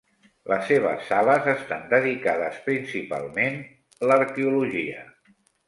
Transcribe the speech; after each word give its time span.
Les 0.51 0.63
seves 0.69 1.03
sales 1.09 1.49
estan 1.53 1.83
dedicades 1.91 2.57
principalment 2.71 3.63
l'arqueologia. 4.09 5.09